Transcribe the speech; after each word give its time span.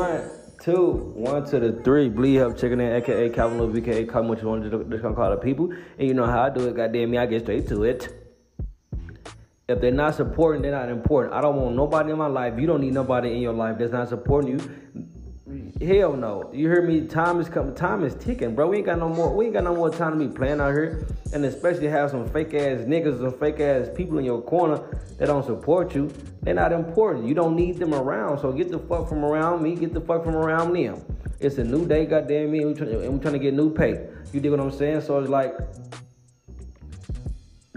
One, 0.00 0.30
two, 0.62 1.12
one 1.14 1.44
to 1.50 1.60
the 1.60 1.72
three. 1.84 2.08
Bleed 2.08 2.36
help 2.36 2.56
checking 2.56 2.80
in, 2.80 2.90
aka 2.90 3.28
Calvin 3.28 3.58
Love, 3.58 3.76
aka 3.76 4.06
Come 4.06 4.28
what 4.28 4.40
you 4.40 4.48
want 4.48 4.64
to 4.64 4.70
just 4.70 5.02
gonna 5.02 5.14
call 5.14 5.30
the 5.30 5.36
people. 5.36 5.70
And 5.98 6.08
you 6.08 6.14
know 6.14 6.24
how 6.24 6.44
I 6.44 6.48
do 6.48 6.66
it, 6.66 6.74
goddamn 6.74 7.10
me, 7.10 7.18
I 7.18 7.26
get 7.26 7.42
straight 7.42 7.68
to 7.68 7.84
it. 7.84 8.08
If 9.68 9.82
they're 9.82 9.90
not 9.90 10.14
supporting, 10.14 10.62
they're 10.62 10.70
not 10.72 10.88
important. 10.88 11.34
I 11.34 11.42
don't 11.42 11.54
want 11.54 11.76
nobody 11.76 12.12
in 12.12 12.16
my 12.16 12.28
life. 12.28 12.58
You 12.58 12.66
don't 12.66 12.80
need 12.80 12.94
nobody 12.94 13.32
in 13.32 13.42
your 13.42 13.52
life 13.52 13.76
that's 13.78 13.92
not 13.92 14.08
supporting 14.08 14.58
you. 14.58 14.70
Hell 15.80 16.12
no. 16.12 16.50
You 16.52 16.68
hear 16.68 16.82
me? 16.82 17.06
Time 17.06 17.40
is 17.40 17.48
coming. 17.48 17.74
Time 17.74 18.04
is 18.04 18.14
ticking, 18.14 18.54
bro. 18.54 18.68
We 18.68 18.78
ain't 18.78 18.86
got 18.86 18.98
no 18.98 19.08
more. 19.08 19.34
We 19.34 19.46
ain't 19.46 19.54
got 19.54 19.64
no 19.64 19.74
more 19.74 19.88
time 19.88 20.18
to 20.18 20.28
be 20.28 20.30
playing 20.30 20.60
out 20.60 20.72
here, 20.72 21.06
and 21.32 21.42
especially 21.46 21.88
have 21.88 22.10
some 22.10 22.28
fake 22.28 22.52
ass 22.52 22.80
niggas 22.80 23.24
and 23.24 23.34
fake 23.36 23.60
ass 23.60 23.88
people 23.96 24.18
in 24.18 24.26
your 24.26 24.42
corner 24.42 24.78
that 25.16 25.26
don't 25.26 25.44
support 25.46 25.94
you. 25.94 26.12
They're 26.42 26.52
not 26.52 26.72
important. 26.72 27.26
You 27.26 27.32
don't 27.32 27.56
need 27.56 27.78
them 27.78 27.94
around. 27.94 28.40
So 28.40 28.52
get 28.52 28.70
the 28.70 28.78
fuck 28.78 29.08
from 29.08 29.24
around 29.24 29.62
me. 29.62 29.74
Get 29.74 29.94
the 29.94 30.02
fuck 30.02 30.22
from 30.22 30.36
around 30.36 30.74
them. 30.74 31.02
It's 31.38 31.56
a 31.56 31.64
new 31.64 31.86
day, 31.86 32.04
goddamn 32.04 32.50
me, 32.50 32.58
and 32.58 32.68
we 32.68 32.74
trying, 32.74 32.94
and 33.02 33.14
we 33.14 33.18
trying 33.18 33.32
to 33.32 33.38
get 33.38 33.54
new 33.54 33.72
pay. 33.72 34.06
You 34.34 34.40
dig 34.40 34.50
what 34.50 34.60
I'm 34.60 34.70
saying? 34.70 35.00
So 35.00 35.18
it's 35.18 35.30
like. 35.30 35.54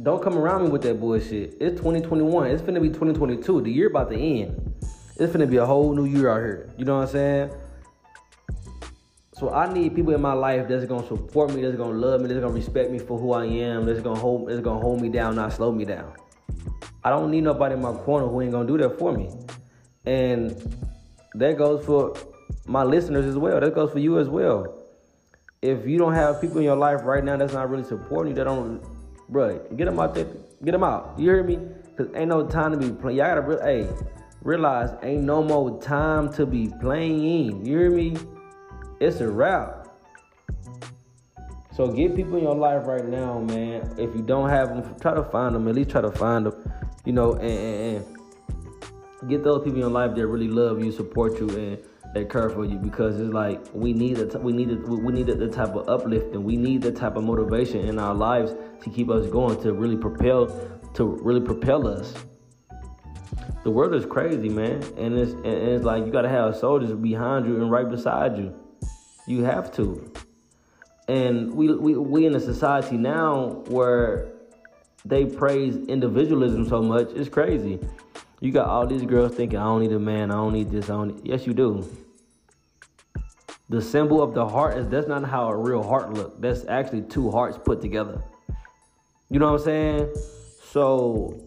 Don't 0.01 0.21
come 0.21 0.37
around 0.37 0.65
me 0.65 0.69
with 0.69 0.81
that 0.81 0.99
bullshit. 0.99 1.55
It's 1.61 1.77
2021. 1.77 2.47
It's 2.47 2.61
finna 2.61 2.81
be 2.81 2.89
2022. 2.89 3.61
The 3.61 3.71
year 3.71 3.87
about 3.87 4.09
to 4.09 4.17
end. 4.17 4.73
It's 5.15 5.31
finna 5.31 5.49
be 5.49 5.55
a 5.55 5.65
whole 5.65 5.95
new 5.95 6.03
year 6.03 6.29
out 6.29 6.39
here. 6.39 6.69
You 6.77 6.83
know 6.83 6.97
what 6.97 7.03
I'm 7.03 7.07
saying? 7.07 7.51
So 9.43 9.53
I 9.53 9.73
need 9.73 9.93
people 9.93 10.13
in 10.13 10.21
my 10.21 10.31
life 10.31 10.69
that's 10.69 10.85
gonna 10.85 11.05
support 11.05 11.53
me, 11.53 11.61
that's 11.61 11.75
gonna 11.75 11.99
love 11.99 12.21
me, 12.21 12.29
that's 12.29 12.39
gonna 12.39 12.53
respect 12.53 12.89
me 12.89 12.97
for 12.97 13.19
who 13.19 13.33
I 13.33 13.43
am, 13.43 13.83
that's 13.83 13.99
gonna 13.99 14.17
hold, 14.17 14.47
that's 14.47 14.61
gonna 14.61 14.79
hold 14.79 15.01
me 15.01 15.09
down, 15.09 15.35
not 15.35 15.51
slow 15.51 15.69
me 15.69 15.83
down. 15.83 16.13
I 17.03 17.09
don't 17.09 17.29
need 17.29 17.43
nobody 17.43 17.75
in 17.75 17.81
my 17.81 17.91
corner 17.91 18.25
who 18.25 18.39
ain't 18.39 18.53
gonna 18.53 18.65
do 18.65 18.77
that 18.77 18.97
for 18.97 19.11
me. 19.11 19.29
And 20.05 20.55
that 21.35 21.57
goes 21.57 21.85
for 21.85 22.15
my 22.67 22.83
listeners 22.83 23.25
as 23.25 23.37
well. 23.37 23.59
That 23.59 23.75
goes 23.75 23.91
for 23.91 23.99
you 23.99 24.17
as 24.17 24.29
well. 24.29 24.79
If 25.61 25.85
you 25.85 25.97
don't 25.97 26.13
have 26.13 26.39
people 26.39 26.59
in 26.59 26.63
your 26.63 26.77
life 26.77 27.01
right 27.03 27.21
now 27.21 27.35
that's 27.35 27.51
not 27.51 27.69
really 27.69 27.83
supporting 27.83 28.29
you, 28.29 28.35
that 28.35 28.45
don't, 28.45 28.81
bro, 29.27 29.59
get 29.75 29.83
them 29.83 29.99
out 29.99 30.15
there, 30.15 30.27
get 30.63 30.71
them 30.71 30.85
out. 30.85 31.15
You 31.17 31.31
hear 31.31 31.43
me? 31.43 31.59
Cause 31.97 32.07
ain't 32.15 32.29
no 32.29 32.47
time 32.47 32.71
to 32.71 32.77
be 32.77 32.91
playing. 32.93 33.17
Y'all 33.17 33.27
gotta, 33.27 33.41
re- 33.41 33.57
hey, 33.61 33.89
realize 34.41 34.95
ain't 35.03 35.23
no 35.23 35.43
more 35.43 35.81
time 35.81 36.31
to 36.35 36.45
be 36.45 36.71
playing. 36.79 37.65
You 37.65 37.77
hear 37.77 37.91
me? 37.91 38.15
It's 39.03 39.19
a 39.19 39.29
wrap. 39.29 39.89
So 41.75 41.91
get 41.91 42.15
people 42.15 42.37
in 42.37 42.43
your 42.43 42.55
life 42.55 42.87
right 42.87 43.05
now, 43.05 43.39
man. 43.39 43.95
If 43.97 44.15
you 44.15 44.21
don't 44.21 44.47
have 44.47 44.69
them, 44.69 44.97
try 45.01 45.13
to 45.13 45.25
find 45.25 45.53
them. 45.53 45.67
At 45.67 45.75
least 45.75 45.89
try 45.89 45.99
to 45.99 46.11
find 46.11 46.45
them. 46.45 46.71
You 47.03 47.11
know, 47.11 47.33
and, 47.33 47.97
and, 47.97 49.29
get 49.29 49.43
those 49.43 49.59
people 49.65 49.73
in 49.73 49.79
your 49.79 49.89
life 49.89 50.15
that 50.15 50.25
really 50.25 50.47
love 50.47 50.81
you, 50.81 50.89
support 50.93 51.37
you, 51.37 51.49
and 51.49 51.79
that 52.13 52.29
care 52.29 52.49
for 52.49 52.63
you. 52.63 52.77
Because 52.77 53.19
it's 53.19 53.33
like 53.33 53.59
we 53.73 53.91
need 53.91 54.19
a, 54.19 54.39
we 54.39 54.53
need 54.53 54.71
a, 54.71 54.75
we 54.75 55.11
need 55.11 55.27
the 55.27 55.49
type 55.49 55.75
of 55.75 55.89
uplifting. 55.89 56.41
We 56.41 56.55
need 56.55 56.81
the 56.81 56.91
type 56.93 57.17
of 57.17 57.25
motivation 57.25 57.81
in 57.81 57.99
our 57.99 58.15
lives 58.15 58.53
to 58.83 58.89
keep 58.89 59.09
us 59.09 59.27
going, 59.27 59.61
to 59.63 59.73
really 59.73 59.97
propel, 59.97 60.47
to 60.93 61.03
really 61.03 61.41
propel 61.41 61.87
us. 61.87 62.13
The 63.65 63.69
world 63.69 63.95
is 63.95 64.05
crazy, 64.05 64.47
man, 64.47 64.81
and 64.95 65.19
it's 65.19 65.33
and 65.33 65.45
it's 65.45 65.83
like 65.83 66.05
you 66.05 66.11
gotta 66.13 66.29
have 66.29 66.55
soldiers 66.55 66.93
behind 66.93 67.45
you 67.47 67.61
and 67.61 67.69
right 67.69 67.89
beside 67.89 68.37
you. 68.37 68.57
You 69.25 69.43
have 69.43 69.71
to. 69.75 70.11
And 71.07 71.53
we, 71.53 71.73
we, 71.73 71.95
we 71.95 72.25
in 72.25 72.35
a 72.35 72.39
society 72.39 72.97
now 72.97 73.63
where 73.67 74.29
they 75.05 75.25
praise 75.25 75.75
individualism 75.75 76.67
so 76.67 76.81
much, 76.81 77.09
it's 77.13 77.29
crazy. 77.29 77.79
You 78.39 78.51
got 78.51 78.67
all 78.67 78.85
these 78.87 79.03
girls 79.03 79.35
thinking, 79.35 79.59
I 79.59 79.63
don't 79.63 79.81
need 79.81 79.91
a 79.91 79.99
man, 79.99 80.31
I 80.31 80.35
don't 80.35 80.53
need 80.53 80.69
this, 80.69 80.89
I 80.89 80.93
don't 80.93 81.15
need... 81.15 81.25
Yes, 81.25 81.47
you 81.47 81.53
do. 81.53 81.89
The 83.69 83.81
symbol 83.81 84.21
of 84.21 84.33
the 84.33 84.47
heart 84.47 84.77
is 84.77 84.87
that's 84.87 85.07
not 85.07 85.23
how 85.23 85.47
a 85.47 85.55
real 85.55 85.81
heart 85.81 86.13
look. 86.13 86.39
That's 86.41 86.65
actually 86.67 87.03
two 87.03 87.31
hearts 87.31 87.57
put 87.57 87.81
together. 87.81 88.21
You 89.29 89.39
know 89.39 89.51
what 89.51 89.61
I'm 89.61 89.65
saying? 89.65 90.15
So 90.69 91.45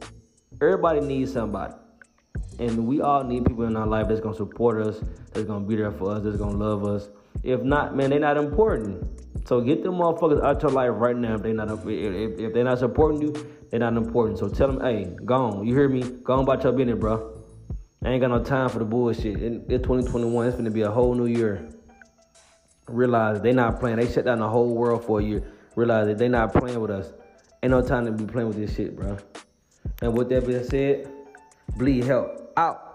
everybody 0.61 1.01
needs 1.01 1.33
somebody. 1.33 1.75
And 2.59 2.87
we 2.87 3.01
all 3.01 3.25
need 3.25 3.45
people 3.45 3.65
in 3.65 3.77
our 3.77 3.87
life 3.87 4.09
that's 4.09 4.21
gonna 4.21 4.37
support 4.37 4.87
us, 4.87 5.01
that's 5.33 5.47
gonna 5.47 5.65
be 5.65 5.77
there 5.77 5.93
for 5.93 6.13
us, 6.13 6.23
that's 6.25 6.37
gonna 6.37 6.57
love 6.57 6.85
us. 6.85 7.09
If 7.43 7.63
not, 7.63 7.97
man, 7.97 8.11
they're 8.11 8.19
not 8.19 8.37
important. 8.37 9.05
So 9.47 9.61
get 9.61 9.85
them 9.85 9.95
motherfuckers 9.95 10.43
out 10.43 10.61
your 10.63 10.73
life 10.73 10.91
right 10.95 11.17
now. 11.17 11.37
If 11.37 11.43
they 11.43 11.53
not 11.53 11.71
if, 11.71 12.39
if 12.39 12.53
they're 12.53 12.65
not 12.65 12.79
supporting 12.79 13.23
you, 13.23 13.33
they're 13.71 13.81
not 13.81 13.97
important. 13.97 14.39
So 14.39 14.49
tell 14.49 14.73
them, 14.73 14.81
hey, 14.81 15.15
go 15.25 15.35
on. 15.35 15.67
You 15.67 15.75
hear 15.75 15.89
me? 15.89 16.03
Go 16.03 16.35
on 16.35 16.41
about 16.41 16.65
your 16.65 16.73
business, 16.73 16.99
bro. 16.99 17.33
I 18.05 18.11
ain't 18.11 18.21
got 18.21 18.31
no 18.31 18.43
time 18.43 18.69
for 18.69 18.79
the 18.81 18.85
bullshit. 18.85 19.43
In 19.43 19.65
2021, 19.69 20.47
it's 20.47 20.57
gonna 20.57 20.71
be 20.71 20.83
a 20.83 20.91
whole 20.91 21.15
new 21.15 21.27
year. 21.27 21.69
Realize 22.89 23.41
they 23.41 23.53
not 23.53 23.79
playing. 23.79 23.97
They 23.99 24.11
shut 24.11 24.25
down 24.25 24.41
the 24.41 24.49
whole 24.49 24.75
world 24.75 25.05
for 25.05 25.21
a 25.21 25.23
year. 25.23 25.43
Realize 25.77 26.07
that 26.07 26.19
they 26.19 26.29
not 26.29 26.53
playing 26.53 26.81
with 26.81 26.91
us. 26.91 27.13
Ain't 27.63 27.71
no 27.71 27.83
time 27.83 28.07
to 28.07 28.13
be 28.13 28.25
playing 28.25 28.49
with 28.49 28.57
this 28.57 28.75
shit, 28.75 28.97
bro. 28.97 29.17
And 30.03 30.17
with 30.17 30.29
that 30.31 30.47
being 30.47 30.65
said, 30.65 31.11
bleed 31.77 32.05
help 32.05 32.53
out. 32.57 32.86